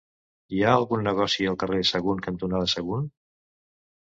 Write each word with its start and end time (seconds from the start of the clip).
Hi 0.55 0.61
ha 0.67 0.71
algun 0.77 1.03
negoci 1.07 1.45
al 1.51 1.59
carrer 1.65 1.83
Sagunt 1.91 2.25
cantonada 2.29 2.73
Sagunt? 2.75 3.07